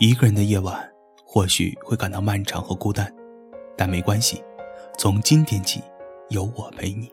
[0.00, 0.88] 一个人的夜晚
[1.24, 3.12] 或许会感到漫长和孤单，
[3.76, 4.40] 但没关系，
[4.96, 5.82] 从今天起，
[6.28, 7.12] 有我陪你。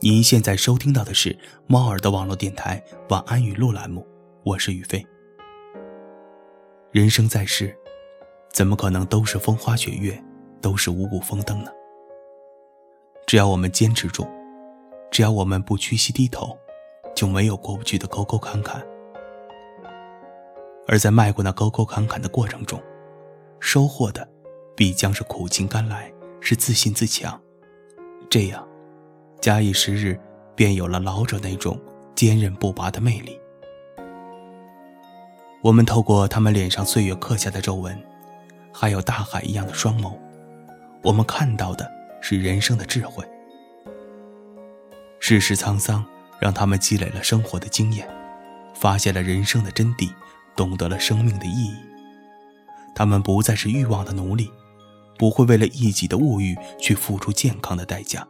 [0.00, 1.34] 您现在收听到的是
[1.66, 4.06] 猫耳的网络电台晚安语录栏目，
[4.44, 5.04] 我是宇飞。
[6.90, 7.74] 人生在世，
[8.52, 10.22] 怎么可能都是风花雪月，
[10.60, 11.70] 都是五谷丰登呢？
[13.26, 14.28] 只要我们坚持住，
[15.10, 16.58] 只要我们不屈膝低头，
[17.14, 18.86] 就没有过不去的沟沟坎坎。
[20.88, 22.80] 而在迈过那沟沟坎坎的过程中，
[23.58, 24.26] 收获的
[24.76, 27.40] 必将是苦尽甘来，是自信自强。
[28.30, 28.66] 这样，
[29.40, 30.18] 假以时日，
[30.54, 31.80] 便有了老者那种
[32.14, 33.38] 坚韧不拔的魅力。
[35.62, 38.00] 我们透过他们脸上岁月刻下的皱纹，
[38.72, 40.12] 还有大海一样的双眸，
[41.02, 43.24] 我们看到的是人生的智慧。
[45.18, 46.04] 世事沧桑，
[46.38, 48.08] 让他们积累了生活的经验，
[48.74, 50.12] 发现了人生的真谛。
[50.56, 51.76] 懂得了生命的意义，
[52.94, 54.50] 他们不再是欲望的奴隶，
[55.18, 58.26] 不会为了一己的物欲去付出健康的代价，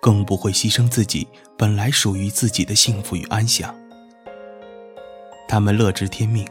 [0.00, 1.28] 更不会牺牲自己
[1.58, 3.74] 本来属于自己的幸福与安详。
[5.46, 6.48] 他们乐知天命，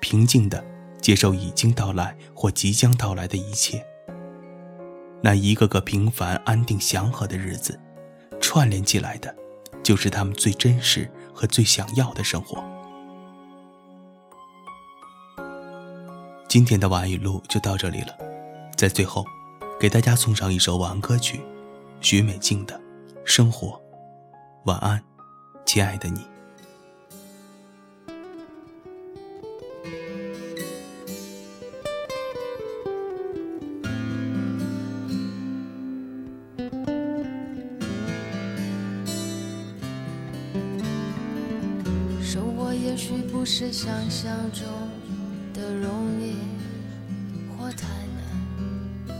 [0.00, 0.62] 平静地
[1.00, 3.84] 接受已经到来或即将到来的一切。
[5.22, 7.80] 那一个个平凡、安定、祥和的日子，
[8.40, 9.34] 串联起来的，
[9.82, 12.62] 就是他们最真实和最想要的生活。
[16.56, 18.16] 今天的晚安语录就到这里了，
[18.78, 19.26] 在最后，
[19.78, 21.38] 给大家送上一首晚安歌曲，
[22.00, 22.74] 许美静的
[23.26, 23.68] 《生活》，
[24.64, 25.04] 晚安，
[25.66, 26.26] 亲爱的你。
[42.22, 44.66] 生活也许不是想象中
[45.52, 46.45] 的容易。
[47.66, 47.88] 我太
[49.08, 49.18] 难，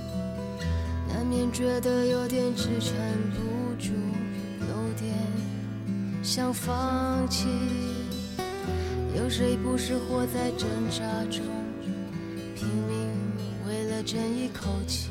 [1.08, 2.94] 难免觉得有点支撑
[3.34, 3.90] 不住，
[4.60, 5.12] 有点
[6.22, 7.48] 想放弃。
[9.16, 11.42] 有谁不是活在挣扎中，
[12.54, 13.10] 拼命
[13.66, 15.08] 为了争一口气？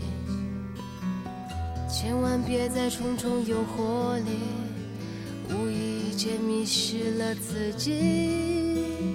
[1.91, 4.39] 千万别在重重诱惑里，
[5.49, 9.14] 无意间迷失了自己。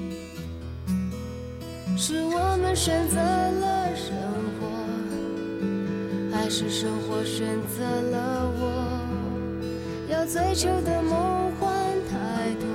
[2.03, 4.17] 是我们选择了生
[4.57, 4.71] 活。
[6.33, 8.99] 还是生活选择了我，
[10.09, 11.77] 要追求的梦幻
[12.09, 12.67] 太多，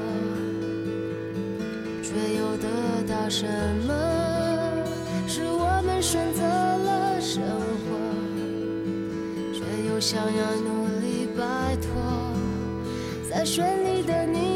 [2.03, 2.67] 却又得
[3.07, 3.47] 到什
[3.87, 3.93] 么？
[5.27, 7.41] 是我们选择了生
[7.81, 7.97] 活，
[9.51, 9.59] 却
[9.89, 11.89] 又想要努力摆脱，
[13.27, 14.54] 在绚丽的霓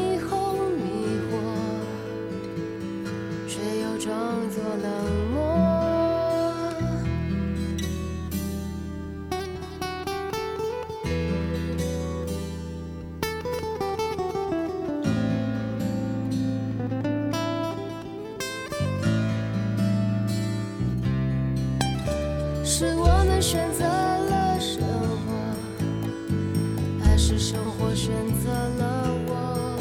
[27.30, 29.78] 是生活选择了我？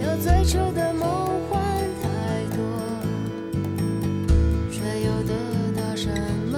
[0.00, 1.02] 要追求的梦
[1.50, 1.60] 幻
[2.00, 2.06] 太
[2.54, 2.62] 多，
[4.70, 5.34] 却又得
[5.74, 6.08] 到什
[6.52, 6.56] 么？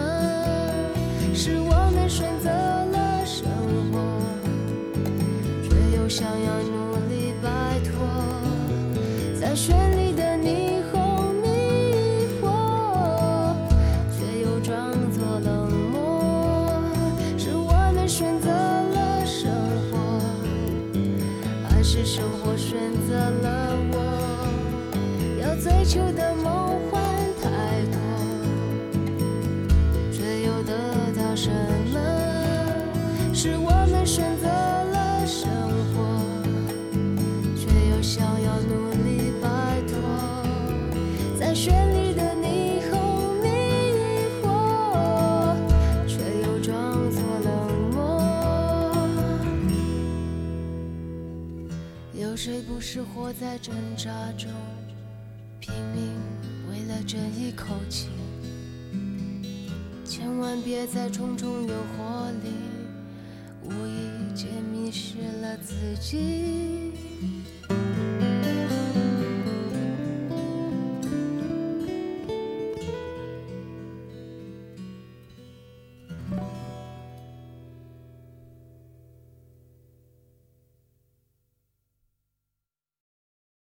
[1.32, 3.48] 是我们选择了生
[3.90, 3.98] 活，
[5.62, 7.96] 却又想要努力摆脱，
[9.40, 10.05] 在绚丽
[52.88, 54.48] 是活在挣扎中，
[55.58, 56.14] 拼命
[56.70, 58.10] 为了争一口气？
[60.04, 62.52] 千万别在重重诱惑里，
[63.64, 66.85] 无意间迷失了自己。